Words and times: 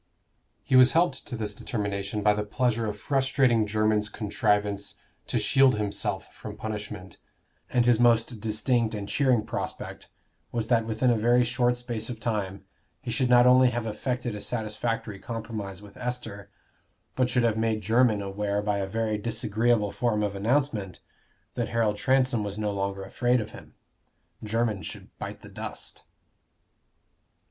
He 0.63 0.75
was 0.75 0.93
helped 0.93 1.27
to 1.27 1.37
this 1.37 1.53
determination 1.53 2.23
by 2.23 2.33
the 2.33 2.43
pleasure 2.43 2.87
of 2.87 2.99
frustrating 2.99 3.67
Jermyn's 3.67 4.09
contrivance 4.09 4.95
to 5.27 5.37
shield 5.37 5.75
himself 5.75 6.33
from 6.33 6.57
punishment, 6.57 7.19
and 7.69 7.85
his 7.85 7.99
most 7.99 8.39
distinct 8.41 8.95
and 8.95 9.07
cheering 9.07 9.45
prospect 9.45 10.09
was 10.51 10.69
that 10.69 10.87
within 10.87 11.11
a 11.11 11.15
very 11.19 11.43
short 11.43 11.77
space 11.77 12.09
of 12.09 12.19
time 12.19 12.65
he 12.99 13.11
should 13.11 13.29
not 13.29 13.45
only 13.45 13.69
have 13.69 13.85
effected 13.85 14.33
a 14.33 14.41
satisfactory 14.41 15.19
compromise 15.19 15.83
with 15.83 15.95
Esther, 15.97 16.49
but 17.15 17.29
should 17.29 17.43
have 17.43 17.55
made 17.55 17.83
Jermyn 17.83 18.23
aware 18.23 18.63
by 18.63 18.79
a 18.79 18.87
very 18.87 19.19
disagreeable 19.19 19.91
form 19.91 20.23
of 20.23 20.35
announcement, 20.35 20.99
that 21.53 21.67
Harold 21.69 21.97
Transome 21.97 22.43
was 22.43 22.57
no 22.57 22.71
longer 22.71 23.03
afraid 23.03 23.39
of 23.39 23.51
him. 23.51 23.75
Jermyn 24.43 24.81
should 24.81 25.15
bite 25.19 25.43
the 25.43 25.47
dust. 25.49 26.05